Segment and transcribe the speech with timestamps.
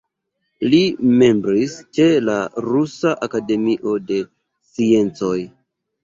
[0.69, 0.77] Li
[1.23, 4.17] membris ĉe la Rusia Akademio de
[4.71, 5.35] Sciencoj.